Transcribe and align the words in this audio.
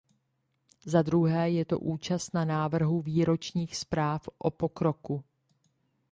Zadruhé 0.85 1.49
je 1.51 1.65
to 1.65 1.79
účast 1.79 2.33
na 2.33 2.45
návrhu 2.45 3.01
výročních 3.01 3.75
zpráv 3.75 4.29
o 4.37 4.51
pokroku. 4.51 5.23